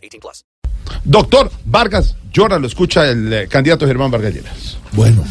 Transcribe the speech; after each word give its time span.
18 0.00 0.20
plus. 0.20 0.44
Doctor 1.04 1.50
Vargas 1.64 2.16
Llora, 2.32 2.58
lo 2.58 2.66
escucha 2.66 3.08
el 3.08 3.32
eh, 3.32 3.48
candidato 3.48 3.86
Germán 3.86 4.10
Vargas 4.10 4.34
Lleras. 4.34 4.78
Bueno, 4.92 5.24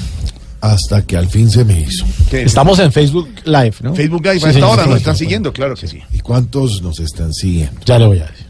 hasta 0.61 1.05
que 1.05 1.15
al 1.17 1.27
fin 1.29 1.49
se 1.49 1.63
me 1.65 1.79
hizo. 1.81 2.05
¿Qué? 2.29 2.43
Estamos 2.43 2.79
en 2.79 2.91
Facebook 2.91 3.29
Live, 3.45 3.75
¿no? 3.81 3.95
Facebook 3.95 4.23
Live 4.25 4.39
Sí, 4.39 4.45
a 4.45 4.49
esta 4.49 4.65
sí, 4.65 4.71
hora 4.71 4.83
sí, 4.83 4.89
nos 4.89 4.97
sí, 4.97 5.01
están 5.01 5.15
sí. 5.15 5.19
siguiendo, 5.25 5.53
claro 5.53 5.75
que 5.75 5.87
sí. 5.87 5.99
¿Y 6.13 6.19
cuántos 6.19 6.81
nos 6.81 6.99
están 6.99 7.33
siguiendo? 7.33 7.79
Ya 7.85 7.99
le 7.99 8.05
voy 8.07 8.19
a 8.19 8.25
decir. 8.27 8.45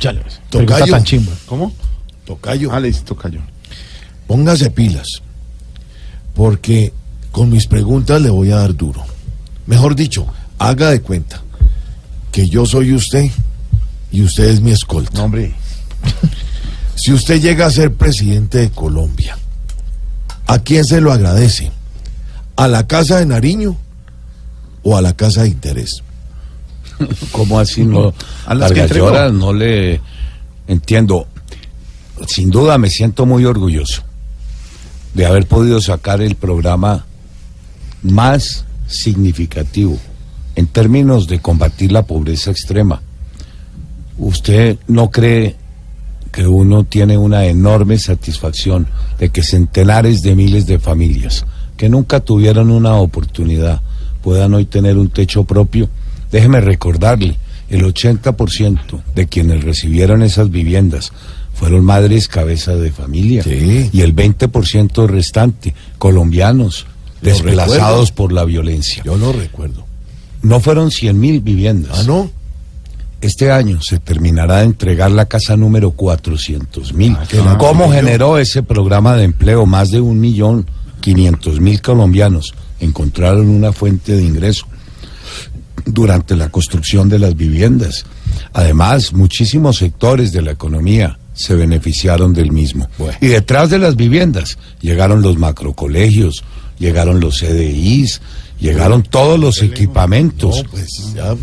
Ya 0.00 0.12
le 0.12 0.18
voy 0.20 0.26
a 0.26 0.28
decir. 0.30 0.42
Pregunta 0.50 0.74
Tocayo. 0.76 0.92
tan 0.92 1.04
chimba. 1.04 1.32
¿Cómo? 1.46 1.72
Tocayo, 2.24 2.72
Ah, 2.72 2.80
le 2.80 2.88
dice 2.88 3.02
tocayo. 3.02 3.40
póngase 4.26 4.70
pilas. 4.70 5.22
Porque 6.34 6.92
con 7.32 7.50
mis 7.50 7.66
preguntas 7.66 8.20
le 8.20 8.30
voy 8.30 8.50
a 8.52 8.56
dar 8.56 8.74
duro. 8.74 9.04
Mejor 9.66 9.94
dicho, 9.96 10.26
haga 10.58 10.90
de 10.90 11.00
cuenta 11.00 11.42
que 12.32 12.48
yo 12.48 12.66
soy 12.66 12.92
usted 12.94 13.24
y 14.16 14.22
usted 14.22 14.44
es 14.44 14.62
mi 14.62 14.70
escolta. 14.70 15.18
No, 15.18 15.24
hombre. 15.24 15.54
Si 16.98 17.12
usted 17.12 17.42
llega 17.42 17.66
a 17.66 17.70
ser 17.70 17.92
presidente 17.92 18.56
de 18.56 18.70
Colombia, 18.70 19.36
¿a 20.46 20.58
quién 20.60 20.82
se 20.82 21.02
lo 21.02 21.12
agradece? 21.12 21.70
¿A 22.56 22.68
la 22.68 22.86
Casa 22.86 23.18
de 23.18 23.26
Nariño 23.26 23.76
o 24.82 24.96
a 24.96 25.02
la 25.02 25.12
Casa 25.12 25.42
de 25.42 25.48
Interés? 25.48 26.02
¿Cómo 27.32 27.60
así 27.60 27.84
no? 27.84 28.14
A 28.46 28.54
las 28.54 28.72
que 28.72 28.80
Vargas. 28.80 28.96
Llosa, 28.96 29.28
no 29.28 29.52
le 29.52 30.00
entiendo. 30.66 31.26
Sin 32.26 32.48
duda 32.48 32.78
me 32.78 32.88
siento 32.88 33.26
muy 33.26 33.44
orgulloso 33.44 34.02
de 35.12 35.26
haber 35.26 35.46
podido 35.46 35.82
sacar 35.82 36.22
el 36.22 36.34
programa 36.34 37.04
más 38.02 38.64
significativo 38.88 39.98
en 40.54 40.66
términos 40.66 41.28
de 41.28 41.42
combatir 41.42 41.92
la 41.92 42.06
pobreza 42.06 42.50
extrema. 42.50 43.02
¿Usted 44.18 44.78
no 44.88 45.10
cree 45.10 45.56
que 46.32 46.46
uno 46.46 46.84
tiene 46.84 47.16
una 47.18 47.46
enorme 47.46 47.98
satisfacción 47.98 48.86
de 49.18 49.28
que 49.30 49.42
centenares 49.42 50.22
de 50.22 50.34
miles 50.34 50.66
de 50.66 50.78
familias 50.78 51.44
que 51.76 51.88
nunca 51.88 52.20
tuvieron 52.20 52.70
una 52.70 52.94
oportunidad 52.94 53.80
puedan 54.22 54.54
hoy 54.54 54.64
tener 54.64 54.96
un 54.96 55.10
techo 55.10 55.44
propio? 55.44 55.88
Déjeme 56.32 56.60
recordarle, 56.60 57.36
el 57.68 57.82
80% 57.84 59.02
de 59.14 59.26
quienes 59.26 59.64
recibieron 59.64 60.22
esas 60.22 60.50
viviendas 60.50 61.12
fueron 61.54 61.84
madres 61.84 62.28
cabeza 62.28 62.74
de 62.76 62.92
familia 62.92 63.42
Sí. 63.42 63.88
y 63.92 64.00
el 64.02 64.14
20% 64.14 65.06
restante 65.06 65.74
colombianos 65.98 66.86
Lo 67.22 67.30
desplazados 67.30 68.10
recuerdo. 68.10 68.14
por 68.14 68.32
la 68.32 68.44
violencia. 68.44 69.02
Yo 69.04 69.16
no 69.16 69.32
recuerdo. 69.32 69.84
No 70.42 70.60
fueron 70.60 70.90
100 70.90 71.18
mil 71.18 71.40
viviendas. 71.40 72.00
Ah, 72.00 72.04
no. 72.06 72.30
Este 73.20 73.50
año 73.50 73.80
se 73.80 73.98
terminará 73.98 74.58
de 74.58 74.64
entregar 74.64 75.10
la 75.10 75.26
casa 75.26 75.56
número 75.56 75.92
400 75.92 76.92
mil. 76.92 77.12
maravilla. 77.12 77.58
¿Cómo 77.58 77.90
generó 77.90 78.38
ese 78.38 78.62
programa 78.62 79.16
de 79.16 79.24
empleo? 79.24 79.66
Más 79.66 79.90
de 79.90 80.00
un 80.00 80.20
millón 80.20 80.66
quinientos 81.00 81.60
mil 81.60 81.80
colombianos 81.80 82.52
encontraron 82.80 83.48
una 83.48 83.72
fuente 83.72 84.16
de 84.16 84.24
ingreso 84.24 84.66
durante 85.84 86.36
la 86.36 86.48
construcción 86.48 87.08
de 87.08 87.18
las 87.18 87.36
viviendas. 87.36 88.04
Además, 88.52 89.12
muchísimos 89.12 89.76
sectores 89.76 90.32
de 90.32 90.42
la 90.42 90.50
economía 90.50 91.18
se 91.32 91.54
beneficiaron 91.54 92.32
del 92.32 92.50
mismo. 92.50 92.88
Bueno. 92.98 93.16
Y 93.20 93.28
detrás 93.28 93.70
de 93.70 93.78
las 93.78 93.96
viviendas 93.96 94.58
llegaron 94.80 95.22
los 95.22 95.38
macrocolegios, 95.38 96.42
llegaron 96.78 97.20
los 97.20 97.38
CDIs, 97.38 98.20
llegaron 98.58 99.02
todos 99.02 99.38
los 99.38 99.62
equipamentos. 99.62 100.64
No, 100.64 100.70
pues 100.70 101.14
ya, 101.14 101.36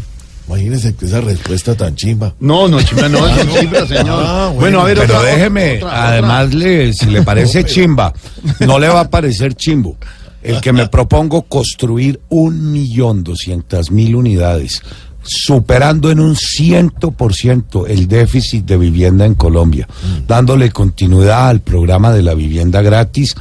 imagínese 0.47 0.93
que 0.95 1.05
esa 1.05 1.21
respuesta 1.21 1.75
tan 1.75 1.95
chimba. 1.95 2.33
No, 2.39 2.67
no, 2.67 2.81
chimba, 2.81 3.07
no, 3.09 3.25
es 3.27 3.59
chimba, 3.59 3.85
señor. 3.87 4.23
Ah, 4.25 4.45
bueno. 4.53 4.59
bueno, 4.59 4.79
a 4.81 4.83
ver, 4.85 4.97
Pero 4.99 5.17
otra- 5.19 5.29
déjeme, 5.31 5.75
otra- 5.77 6.07
además, 6.09 6.53
le, 6.53 6.93
si 6.93 7.05
le 7.07 7.21
parece 7.23 7.63
chimba, 7.63 8.13
no 8.59 8.79
le 8.79 8.87
va 8.87 9.01
a 9.01 9.09
parecer 9.09 9.53
chimbo. 9.55 9.97
El 10.41 10.59
que 10.59 10.73
me 10.73 10.87
propongo 10.89 11.43
construir 11.43 12.19
un 12.27 12.71
millón 12.73 13.23
doscientas 13.23 13.91
mil 13.91 14.13
unidades, 14.17 14.81
superando 15.21 16.11
en 16.11 16.19
un 16.19 16.35
ciento 16.35 17.11
por 17.11 17.33
ciento 17.33 17.87
el 17.87 18.09
déficit 18.09 18.65
de 18.65 18.75
vivienda 18.75 19.25
en 19.25 19.35
Colombia, 19.35 19.87
dándole 20.27 20.69
continuidad 20.71 21.47
al 21.47 21.61
programa 21.61 22.11
de 22.11 22.23
la 22.23 22.33
vivienda 22.33 22.81
gratis, 22.81 23.35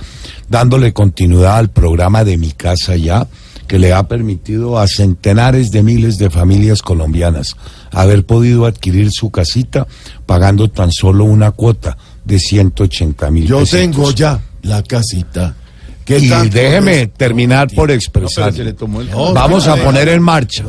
dándole 0.48 0.92
continuidad 0.92 1.56
al 1.56 1.70
programa 1.70 2.22
de 2.22 2.36
Mi 2.38 2.52
Casa 2.52 2.94
Ya, 2.94 3.26
que 3.72 3.78
le 3.78 3.94
ha 3.94 4.06
permitido 4.06 4.78
a 4.78 4.86
centenares 4.86 5.70
de 5.70 5.82
miles 5.82 6.18
de 6.18 6.28
familias 6.28 6.82
colombianas 6.82 7.56
haber 7.90 8.26
podido 8.26 8.66
adquirir 8.66 9.10
su 9.10 9.30
casita 9.30 9.86
pagando 10.26 10.68
tan 10.68 10.92
solo 10.92 11.24
una 11.24 11.52
cuota 11.52 11.96
de 12.22 12.38
180 12.38 13.30
mil 13.30 13.46
Yo 13.46 13.64
tengo 13.64 14.10
ya 14.10 14.38
la 14.60 14.82
casita. 14.82 15.56
¿Qué 16.04 16.18
Y 16.18 16.28
tanto 16.28 16.54
déjeme 16.54 17.02
es? 17.02 17.14
terminar 17.14 17.68
por 17.74 17.88
No, 17.88 17.94
expresar. 17.94 18.52
No, 18.54 19.32
Vamos 19.32 19.68
a 19.68 19.76
poner 19.76 20.08
en 20.08 20.20
marcha 20.22 20.64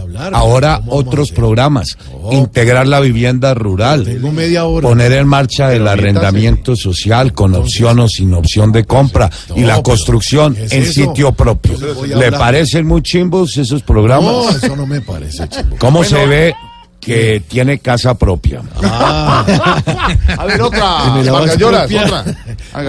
hablar. 0.00 0.32
ahora 0.34 0.76
¿Cómo 0.78 0.90
vamos 0.90 1.04
a 1.06 1.08
otros 1.08 1.30
programas. 1.32 1.98
No. 2.22 2.32
Integrar 2.32 2.86
la 2.86 3.00
vivienda 3.00 3.52
rural. 3.54 4.04
Tengo 4.04 4.32
media 4.32 4.64
hora. 4.64 4.88
Poner 4.88 5.12
en 5.12 5.28
marcha 5.28 5.72
el 5.74 5.86
arrendamiento 5.86 6.76
social 6.76 7.32
con 7.34 7.54
opción 7.54 8.00
o 8.00 8.08
sin 8.08 8.32
opción 8.34 8.72
de 8.72 8.84
compra 8.84 9.28
No, 9.50 9.56
y 9.58 9.60
la 9.62 9.82
construcción 9.82 10.54
¿qué 10.54 10.64
es 10.64 10.72
en 10.72 10.86
sitio 10.86 11.32
propio. 11.32 11.78
Le 11.78 11.92
voy 11.92 12.12
a 12.12 12.16
¿Le 12.16 12.24
hablar. 12.26 12.40
parecen 12.40 12.86
muy 12.86 13.02
chimbos 13.02 13.56
esos 13.58 13.80
No, 13.82 13.86
programas? 13.86 14.56
eso 14.62 14.76
no 14.76 14.86
me 14.86 15.00
parece 15.02 15.48
chimbo. 15.48 15.76
¿Cómo 15.78 16.04
se 16.04 16.24
ve 16.26 16.54
que 17.00 17.42
tiene 17.48 17.78
casa 17.78 18.14
propia? 18.14 18.60
A 18.82 20.44
ver, 20.46 20.60
otra. 20.62 20.96
Y 21.06 21.10
me 21.18 21.24
la 21.24 21.32
vas 21.32 21.40
Vargas 21.40 21.56
a 21.56 21.58
Lloras, 21.58 21.82
copiar. 21.82 22.06
otra. 22.06 22.36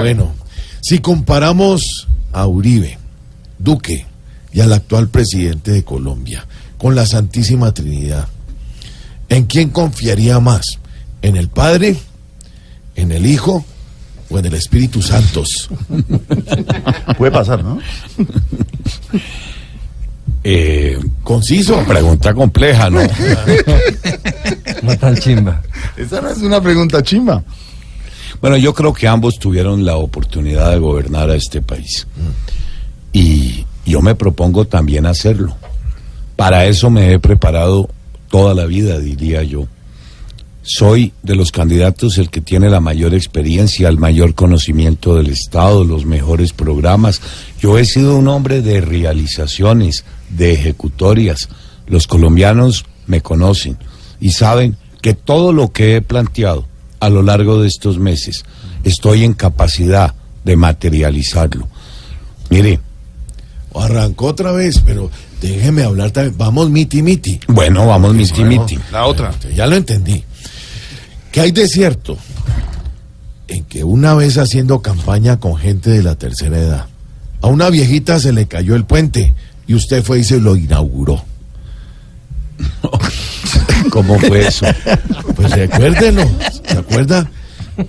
Bueno, 0.01 0.31
si 0.81 0.99
comparamos 0.99 2.07
a 2.33 2.47
Uribe, 2.47 2.97
Duque 3.59 4.05
y 4.51 4.61
al 4.61 4.73
actual 4.73 5.07
presidente 5.07 5.71
de 5.71 5.83
Colombia 5.83 6.45
con 6.77 6.95
la 6.95 7.05
Santísima 7.05 7.73
Trinidad, 7.73 8.27
¿en 9.29 9.45
quién 9.45 9.69
confiaría 9.69 10.39
más? 10.39 10.79
¿En 11.21 11.35
el 11.37 11.47
Padre? 11.47 11.95
¿En 12.95 13.11
el 13.11 13.25
Hijo? 13.25 13.63
¿O 14.29 14.39
en 14.39 14.45
el 14.45 14.53
Espíritu 14.55 15.01
Santos? 15.01 15.69
Puede 17.17 17.31
pasar, 17.31 17.63
¿no? 17.63 17.79
Eh, 20.43 20.97
Conciso. 21.23 21.83
pregunta 21.85 22.33
compleja, 22.33 22.89
¿no? 22.89 23.01
No 24.81 24.97
tan 24.97 25.15
chimba. 25.15 25.61
Esa 25.95 26.21
no 26.21 26.29
es 26.29 26.39
una 26.39 26.59
pregunta 26.59 27.03
chimba. 27.03 27.43
Bueno, 28.41 28.57
yo 28.57 28.73
creo 28.73 28.91
que 28.91 29.07
ambos 29.07 29.37
tuvieron 29.37 29.85
la 29.85 29.97
oportunidad 29.97 30.71
de 30.71 30.79
gobernar 30.79 31.29
a 31.29 31.35
este 31.35 31.61
país. 31.61 32.07
Y 33.13 33.65
yo 33.85 34.01
me 34.01 34.15
propongo 34.15 34.65
también 34.65 35.05
hacerlo. 35.05 35.55
Para 36.35 36.65
eso 36.65 36.89
me 36.89 37.13
he 37.13 37.19
preparado 37.19 37.87
toda 38.29 38.55
la 38.55 38.65
vida, 38.65 38.97
diría 38.97 39.43
yo. 39.43 39.67
Soy 40.63 41.13
de 41.21 41.35
los 41.35 41.51
candidatos 41.51 42.17
el 42.17 42.31
que 42.31 42.41
tiene 42.41 42.69
la 42.69 42.79
mayor 42.79 43.13
experiencia, 43.13 43.89
el 43.89 43.97
mayor 43.97 44.33
conocimiento 44.33 45.15
del 45.15 45.29
Estado, 45.29 45.83
los 45.83 46.05
mejores 46.05 46.51
programas. 46.51 47.21
Yo 47.59 47.77
he 47.77 47.85
sido 47.85 48.15
un 48.15 48.27
hombre 48.27 48.63
de 48.63 48.81
realizaciones, 48.81 50.03
de 50.29 50.53
ejecutorias. 50.53 51.49
Los 51.85 52.07
colombianos 52.07 52.85
me 53.05 53.21
conocen 53.21 53.77
y 54.19 54.31
saben 54.31 54.77
que 55.01 55.13
todo 55.13 55.53
lo 55.53 55.71
que 55.71 55.95
he 55.95 56.01
planteado 56.01 56.70
a 57.01 57.09
lo 57.09 57.21
largo 57.21 57.61
de 57.61 57.67
estos 57.67 57.99
meses 57.99 58.45
estoy 58.85 59.25
en 59.25 59.33
capacidad 59.33 60.15
de 60.45 60.55
materializarlo. 60.55 61.67
Mire, 62.49 62.79
Arrancó 63.73 64.27
otra 64.27 64.51
vez, 64.51 64.81
pero 64.85 65.09
déjeme 65.39 65.83
hablar 65.83 66.11
también. 66.11 66.37
Vamos 66.37 66.69
miti 66.69 67.01
miti. 67.01 67.39
bueno, 67.47 67.87
vamos, 67.87 68.13
miti, 68.13 68.43
miti. 68.43 68.77
La 68.91 69.05
otra. 69.05 69.33
Ya 69.55 69.65
lo 69.65 69.75
entendí. 69.77 70.23
¿Qué 71.31 71.41
hay 71.41 71.51
de 71.51 71.67
cierto? 71.67 72.17
En 73.47 73.63
que 73.63 73.83
una 73.83 74.13
vez 74.13 74.37
haciendo 74.37 74.81
campaña 74.81 75.39
con 75.39 75.55
gente 75.55 75.89
de 75.89 76.03
la 76.03 76.15
tercera 76.15 76.57
edad, 76.57 76.87
a 77.41 77.47
una 77.47 77.69
viejita 77.69 78.19
se 78.19 78.33
le 78.33 78.47
cayó 78.47 78.75
el 78.75 78.83
puente 78.83 79.33
y 79.67 79.73
usted 79.73 80.03
fue 80.03 80.19
y 80.19 80.23
se 80.25 80.39
lo 80.41 80.57
inauguró. 80.57 81.23
¿Cómo 83.91 84.17
fue 84.17 84.47
eso? 84.47 84.65
Pues 85.35 85.51
recuérdelo, 85.51 86.23
¿se 86.65 86.77
acuerda? 86.77 87.29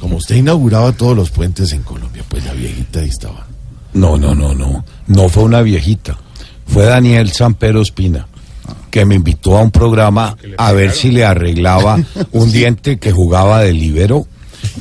Como 0.01 0.17
usted 0.17 0.37
inauguraba 0.37 0.93
todos 0.93 1.17
los 1.17 1.31
puentes 1.31 1.73
en 1.73 1.83
Colombia, 1.83 2.25
pues 2.29 2.45
la 2.45 2.53
viejita 2.53 3.01
ahí 3.01 3.09
estaba. 3.09 3.47
No, 3.95 4.17
no, 4.17 4.35
no, 4.35 4.53
no. 4.55 4.85
No 5.07 5.29
fue 5.29 5.45
una 5.45 5.63
viejita. 5.63 6.19
Fue 6.67 6.85
Daniel 6.85 7.31
Sampero 7.33 7.83
Espina, 7.83 8.27
que 8.91 9.05
me 9.05 9.15
invitó 9.15 9.57
a 9.57 9.63
un 9.63 9.71
programa 9.71 10.37
a 10.57 10.73
ver 10.73 10.93
si 10.93 11.11
le 11.11 11.25
arreglaba 11.25 11.99
un 12.33 12.51
diente 12.51 12.99
que 12.99 13.13
jugaba 13.13 13.61
de 13.61 13.73
libero 13.73 14.27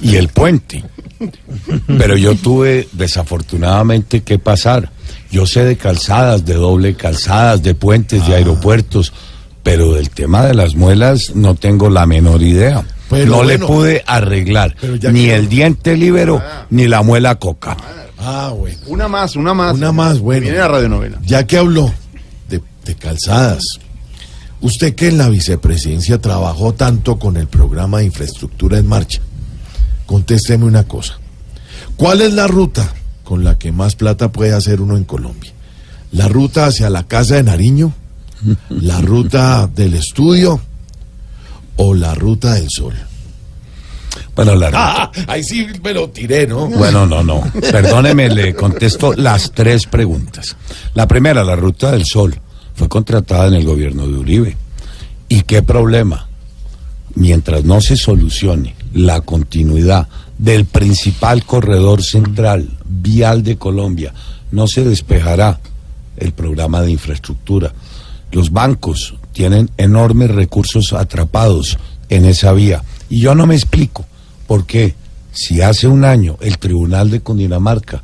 y 0.01 0.15
el 0.15 0.29
puente. 0.29 0.83
Pero 1.85 2.17
yo 2.17 2.35
tuve 2.35 2.87
desafortunadamente 2.93 4.21
que 4.21 4.39
pasar. 4.39 4.91
Yo 5.29 5.45
sé 5.45 5.65
de 5.65 5.77
calzadas, 5.77 6.45
de 6.45 6.55
doble 6.55 6.95
calzadas, 6.95 7.61
de 7.61 7.75
puentes, 7.75 8.25
de 8.27 8.35
aeropuertos, 8.35 9.13
pero 9.63 9.93
del 9.93 10.09
tema 10.09 10.45
de 10.45 10.53
las 10.53 10.75
muelas 10.75 11.35
no 11.35 11.55
tengo 11.55 11.89
la 11.89 12.05
menor 12.05 12.41
idea. 12.41 12.83
Pero 13.09 13.25
no 13.37 13.43
le 13.43 13.59
pude 13.59 14.03
arreglar 14.07 14.75
ni 15.11 15.25
que- 15.25 15.35
el 15.35 15.49
diente 15.49 15.97
libero 15.97 16.41
ni 16.69 16.87
la 16.87 17.01
muela 17.01 17.35
coca. 17.35 17.75
Ah, 18.17 18.53
bueno. 18.57 18.77
Una 18.87 19.07
más, 19.07 19.35
una 19.35 19.53
más. 19.53 19.73
Una 19.75 19.91
más, 19.91 20.19
bueno. 20.19 20.43
Viene 20.43 20.57
la 20.59 20.67
radionovela. 20.67 21.17
Ya 21.25 21.45
que 21.45 21.57
habló 21.57 21.91
de, 22.49 22.61
de 22.85 22.95
calzadas, 22.95 23.63
usted 24.61 24.95
que 24.95 25.07
en 25.09 25.17
la 25.17 25.27
vicepresidencia 25.27 26.19
trabajó 26.19 26.73
tanto 26.73 27.17
con 27.19 27.35
el 27.35 27.47
programa 27.47 27.97
de 27.99 28.05
infraestructura 28.05 28.77
en 28.77 28.87
marcha, 28.87 29.19
contésteme 30.05 30.65
una 30.65 30.83
cosa. 30.85 31.17
¿Cuál 31.97 32.21
es 32.21 32.33
la 32.33 32.47
ruta 32.47 32.93
con 33.23 33.43
la 33.43 33.57
que 33.57 33.71
más 33.71 33.95
plata 33.95 34.31
puede 34.31 34.53
hacer 34.53 34.81
uno 34.81 34.97
en 34.97 35.03
Colombia? 35.03 35.51
¿La 36.11 36.27
ruta 36.27 36.65
hacia 36.67 36.89
la 36.89 37.03
casa 37.07 37.35
de 37.35 37.43
Nariño? 37.43 37.93
¿La 38.69 39.01
ruta 39.01 39.67
del 39.67 39.93
estudio? 39.93 40.59
¿O 41.77 41.93
la 41.93 42.13
ruta 42.15 42.53
del 42.55 42.69
sol? 42.69 42.93
Bueno, 44.35 44.55
la 44.55 44.71
Ah, 44.73 45.11
ahí 45.27 45.43
sí 45.43 45.67
me 45.83 45.93
lo 45.93 46.09
tiré, 46.09 46.47
¿no? 46.47 46.67
Bueno, 46.67 47.05
no, 47.05 47.23
no. 47.23 47.43
Perdóneme, 47.71 48.29
le 48.29 48.53
contesto 48.53 49.13
las 49.13 49.51
tres 49.51 49.85
preguntas. 49.85 50.55
La 50.93 51.07
primera, 51.07 51.43
la 51.43 51.55
Ruta 51.55 51.91
del 51.91 52.05
Sol, 52.05 52.39
fue 52.73 52.87
contratada 52.87 53.47
en 53.47 53.55
el 53.55 53.65
gobierno 53.65 54.07
de 54.07 54.17
Uribe. 54.17 54.57
¿Y 55.27 55.41
qué 55.43 55.61
problema? 55.61 56.27
Mientras 57.15 57.63
no 57.63 57.81
se 57.81 57.97
solucione 57.97 58.75
la 58.93 59.21
continuidad 59.21 60.07
del 60.37 60.65
principal 60.65 61.45
corredor 61.45 62.01
central 62.01 62.69
vial 62.85 63.43
de 63.43 63.57
Colombia, 63.57 64.13
no 64.51 64.67
se 64.67 64.83
despejará 64.83 65.59
el 66.17 66.31
programa 66.33 66.81
de 66.81 66.91
infraestructura. 66.91 67.73
Los 68.31 68.51
bancos 68.51 69.15
tienen 69.33 69.69
enormes 69.77 70.31
recursos 70.31 70.93
atrapados 70.93 71.77
en 72.09 72.25
esa 72.25 72.53
vía. 72.53 72.83
Y 73.09 73.21
yo 73.21 73.35
no 73.35 73.47
me 73.47 73.55
explico 73.55 74.05
por 74.47 74.65
qué, 74.65 74.95
si 75.33 75.61
hace 75.61 75.87
un 75.87 76.03
año 76.03 76.37
el 76.41 76.57
Tribunal 76.57 77.09
de 77.09 77.21
Cundinamarca 77.21 78.03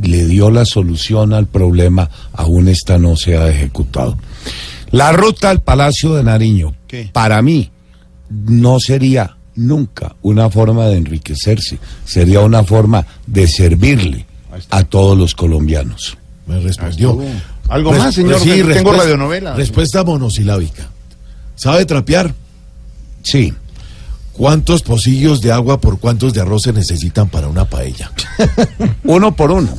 le 0.00 0.26
dio 0.26 0.50
la 0.50 0.64
solución 0.64 1.32
al 1.32 1.46
problema, 1.46 2.10
aún 2.32 2.68
esta 2.68 2.98
no 2.98 3.16
se 3.16 3.36
ha 3.36 3.48
ejecutado. 3.48 4.18
La 4.90 5.12
ruta 5.12 5.50
al 5.50 5.62
Palacio 5.62 6.14
de 6.14 6.22
Nariño, 6.22 6.74
¿Qué? 6.86 7.10
para 7.12 7.40
mí, 7.42 7.70
no 8.28 8.78
sería 8.78 9.36
nunca 9.54 10.16
una 10.22 10.50
forma 10.50 10.86
de 10.86 10.98
enriquecerse, 10.98 11.78
sería 12.04 12.40
una 12.40 12.62
forma 12.62 13.06
de 13.26 13.48
servirle 13.48 14.26
a 14.70 14.84
todos 14.84 15.16
los 15.16 15.34
colombianos. 15.34 16.16
Me 16.46 16.60
respondió. 16.60 17.18
¿Algo 17.68 17.92
más, 17.92 18.14
señor? 18.14 18.40
sí, 18.40 18.62
Tengo 18.62 18.92
radionovela. 18.92 19.54
Respuesta 19.54 20.04
monosilábica. 20.04 20.88
¿Sabe 21.54 21.84
trapear? 21.84 22.34
Sí, 23.22 23.52
¿Cuántos 24.32 24.82
pocillos 24.82 25.40
de 25.40 25.50
agua 25.50 25.80
por 25.80 25.98
cuántos 25.98 26.34
de 26.34 26.42
arroz 26.42 26.64
se 26.64 26.72
necesitan 26.74 27.26
para 27.30 27.48
una 27.48 27.64
paella? 27.64 28.12
uno 29.04 29.34
por 29.34 29.50
uno. 29.50 29.70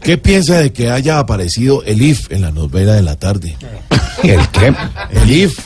¿Qué 0.00 0.16
piensa 0.16 0.58
de 0.60 0.72
que 0.72 0.90
haya 0.90 1.18
aparecido 1.18 1.82
el 1.82 2.00
IF 2.00 2.30
en 2.30 2.42
la 2.42 2.52
novela 2.52 2.92
de 2.92 3.02
la 3.02 3.16
tarde? 3.16 3.56
¿El 4.22 4.48
qué? 4.50 4.72
El 5.10 5.28
IF. 5.28 5.58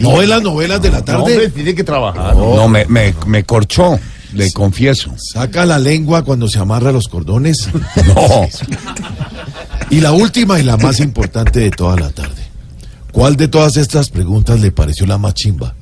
¿No 0.00 0.20
en 0.20 0.30
las 0.30 0.42
novelas 0.42 0.82
de 0.82 0.90
la 0.90 1.00
No, 1.02 1.18
hombre, 1.20 1.34
tarde? 1.34 1.48
tiene 1.50 1.76
que 1.76 1.84
trabajar. 1.84 2.34
No, 2.34 2.66
me, 2.68 2.86
me, 2.86 3.14
me 3.28 3.44
corchó, 3.44 4.00
le 4.32 4.50
confieso. 4.50 5.14
Saca 5.16 5.64
la 5.64 5.78
lengua 5.78 6.24
cuando 6.24 6.48
se 6.48 6.58
amarra 6.58 6.90
los 6.90 7.06
cordones. 7.06 7.68
No, 8.04 8.48
Y 9.94 10.00
la 10.00 10.10
última 10.10 10.58
y 10.58 10.64
la 10.64 10.76
más 10.76 10.98
importante 10.98 11.60
de 11.60 11.70
toda 11.70 11.94
la 11.94 12.10
tarde. 12.10 12.42
¿Cuál 13.12 13.36
de 13.36 13.46
todas 13.46 13.76
estas 13.76 14.10
preguntas 14.10 14.58
le 14.58 14.72
pareció 14.72 15.06
la 15.06 15.18
más 15.18 15.34
chimba? 15.34 15.72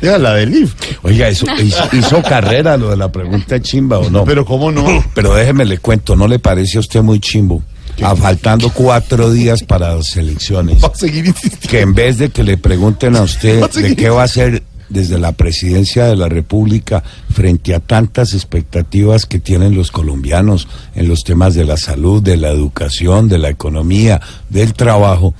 Ya, 0.00 0.16
la 0.16 0.32
del 0.36 0.54
IF. 0.54 0.74
oiga, 1.02 1.28
eso, 1.28 1.44
hizo, 1.62 1.84
hizo 1.92 2.22
carrera 2.22 2.78
lo 2.78 2.88
de 2.88 2.96
la 2.96 3.12
pregunta 3.12 3.60
chimba 3.60 3.98
o 3.98 4.08
no. 4.08 4.24
Pero 4.24 4.46
¿cómo 4.46 4.72
no? 4.72 5.04
Pero 5.14 5.34
déjeme 5.34 5.66
le 5.66 5.76
cuento, 5.76 6.16
¿no 6.16 6.26
le 6.26 6.38
parece 6.38 6.78
a 6.78 6.80
usted 6.80 7.02
muy 7.02 7.20
chimbo? 7.20 7.62
A 8.02 8.16
faltando 8.16 8.70
cuatro 8.70 9.30
días 9.30 9.62
para 9.62 9.94
las 9.94 10.16
elecciones, 10.16 10.82
Va 10.82 10.88
a 10.88 10.94
seguir 10.94 11.26
insistiendo. 11.26 11.68
que 11.68 11.80
en 11.80 11.92
vez 11.92 12.16
de 12.16 12.30
que 12.30 12.42
le 12.42 12.56
pregunten 12.56 13.16
a 13.16 13.20
usted 13.20 13.70
de 13.70 13.94
qué 13.96 14.08
va 14.08 14.22
a 14.22 14.24
hacer 14.24 14.62
desde 14.88 15.18
la 15.18 15.32
presidencia 15.32 16.06
de 16.06 16.16
la 16.16 16.28
República 16.28 17.02
frente 17.30 17.74
a 17.74 17.80
tantas 17.80 18.34
expectativas 18.34 19.26
que 19.26 19.38
tienen 19.38 19.74
los 19.74 19.90
colombianos 19.90 20.68
en 20.94 21.08
los 21.08 21.24
temas 21.24 21.54
de 21.54 21.64
la 21.64 21.76
salud, 21.76 22.22
de 22.22 22.36
la 22.36 22.50
educación, 22.50 23.28
de 23.28 23.38
la 23.38 23.50
economía, 23.50 24.20
del 24.50 24.74
trabajo, 24.74 25.34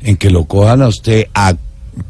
en 0.00 0.16
que 0.16 0.30
lo 0.30 0.44
cojan 0.44 0.82
a 0.82 0.88
usted 0.88 1.26
a 1.34 1.54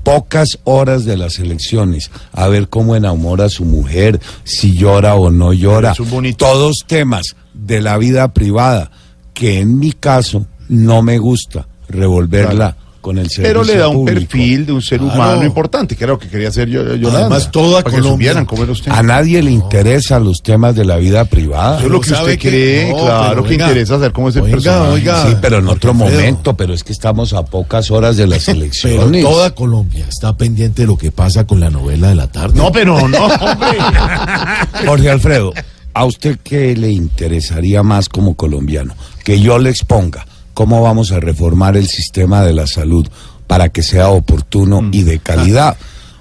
pocas 0.02 0.58
horas 0.64 1.04
de 1.04 1.16
las 1.16 1.38
elecciones, 1.38 2.10
a 2.32 2.48
ver 2.48 2.68
cómo 2.68 2.96
enamora 2.96 3.44
a 3.46 3.50
su 3.50 3.64
mujer, 3.64 4.20
si 4.44 4.74
llora 4.74 5.14
o 5.14 5.30
no 5.30 5.52
llora, 5.52 5.94
todos 6.36 6.84
temas 6.86 7.36
de 7.54 7.80
la 7.80 7.96
vida 7.96 8.32
privada 8.32 8.90
que 9.32 9.60
en 9.60 9.78
mi 9.78 9.92
caso 9.92 10.46
no 10.68 11.02
me 11.02 11.18
gusta 11.18 11.68
revolverla 11.88 12.76
con 13.06 13.18
el 13.18 13.30
servicio 13.30 13.42
Pero 13.44 13.62
le 13.62 13.76
da 13.76 13.86
un 13.86 13.98
público. 13.98 14.18
perfil 14.20 14.66
de 14.66 14.72
un 14.72 14.82
ser 14.82 14.98
Claro. 14.98 15.14
humano 15.14 15.44
importante, 15.44 15.94
que 15.94 16.02
era 16.02 16.14
lo 16.14 16.18
que 16.18 16.26
quería 16.26 16.48
hacer 16.48 16.68
yo, 16.68 16.82
Yolanda. 16.96 17.20
Además, 17.20 17.52
toda 17.52 17.80
para 17.84 17.94
Colombia- 17.98 18.44
cómo 18.44 18.64
era 18.64 18.72
usted. 18.72 18.90
A 18.90 19.00
nadie 19.04 19.40
le 19.44 19.52
interesan 19.52 20.24
los 20.24 20.42
temas 20.42 20.74
de 20.74 20.84
la 20.84 20.96
vida 20.96 21.24
privada. 21.24 21.76
Eso 21.76 21.86
es 21.86 21.92
lo 21.92 22.00
que 22.00 22.06
usted 22.10 22.16
sabe 22.16 22.36
que- 22.36 22.48
cree, 22.48 22.90
no, 22.90 22.96
claro 22.98 23.44
que 23.44 23.50
oiga, 23.50 23.66
interesa 23.68 23.94
saber 23.94 24.10
cómo 24.12 24.28
es 24.30 24.34
el 24.34 24.42
oiga, 24.42 24.54
personaje. 24.56 24.90
oiga. 24.90 25.26
Sí, 25.28 25.36
pero 25.40 25.58
en 25.58 25.68
otro 25.68 25.92
Jorge 25.92 26.04
Alfredo. 26.04 26.20
momento, 26.32 26.56
pero 26.56 26.74
es 26.74 26.82
que 26.82 26.92
estamos 26.92 27.32
a 27.32 27.44
pocas 27.44 27.92
horas 27.92 28.16
de 28.16 28.26
las 28.26 28.44
Pero 28.46 28.58
elecciones. 28.58 29.22
toda 29.24 29.54
Colombia 29.54 30.06
está 30.08 30.36
pendiente 30.36 30.82
de 30.82 30.88
lo 30.88 30.96
que 30.98 31.12
pasa 31.12 31.46
con 31.46 31.60
la 31.60 31.70
novela 31.70 32.08
de 32.08 32.16
la 32.16 32.26
tarde. 32.26 32.58
No, 32.58 32.72
pero 32.72 33.06
no, 33.08 33.26
hombre. 33.26 33.78
Jorge 34.84 35.10
Alfredo, 35.10 35.52
¿a 35.94 36.04
usted 36.04 36.38
qué 36.42 36.74
le 36.76 36.90
interesaría 36.90 37.84
más 37.84 38.08
como 38.08 38.34
colombiano? 38.34 38.94
Que 39.24 39.40
yo 39.40 39.58
le 39.58 39.70
exponga 39.70 40.26
cómo 40.56 40.80
vamos 40.80 41.12
a 41.12 41.20
reformar 41.20 41.76
el 41.76 41.86
sistema 41.86 42.42
de 42.42 42.54
la 42.54 42.66
salud 42.66 43.06
para 43.46 43.68
que 43.68 43.82
sea 43.82 44.08
oportuno 44.08 44.88
y 44.90 45.02
de 45.02 45.18
calidad. 45.18 45.76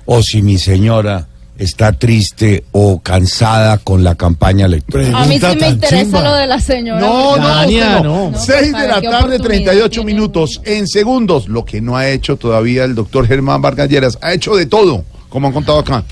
O 0.06 0.22
si 0.24 0.42
mi 0.42 0.58
señora 0.58 1.30
está 1.58 1.94
triste 1.94 2.66
o 2.74 3.00
cansada 3.00 3.78
con 3.78 4.04
la 4.04 4.16
campaña 4.16 4.66
electoral. 4.66 5.16
A 5.16 5.26
mí 5.26 5.40
sí 5.40 5.46
me 5.58 5.70
interesa 5.70 6.04
chimba. 6.04 6.22
lo 6.22 6.36
de 6.36 6.48
la 6.48 6.60
señora. 6.60 7.00
No, 7.00 7.38
no, 7.38 7.48
Dania, 7.48 8.02
no. 8.02 8.32
No, 8.32 8.38
6 8.38 8.72
pues, 8.72 8.82
de 8.82 8.88
la 8.90 9.00
¿qué 9.00 9.08
tarde, 9.08 9.36
oportunidad 9.38 9.72
38 9.72 9.90
tiene? 9.90 10.06
minutos. 10.06 10.62
En 10.66 10.90
segundos, 10.90 11.48
lo 11.48 11.64
que 11.64 11.80
no 11.80 11.96
ha 11.96 12.10
hecho 12.10 12.36
todavía 12.36 12.84
el 12.84 12.94
doctor 12.94 13.28
Germán 13.28 13.62
Vargas 13.62 13.88
Lleras, 13.88 14.18
ha 14.22 14.34
hecho 14.34 14.54
de 14.58 14.66
todo, 14.66 15.06
como 15.30 15.48
han 15.48 15.54
contado 15.54 15.80
acá. 15.80 16.04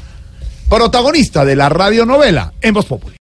Protagonista 0.69 1.43
de 1.43 1.57
la 1.57 1.67
radionovela 1.67 2.53
en 2.61 2.73
Voz 2.73 2.85
Populi. 2.85 3.11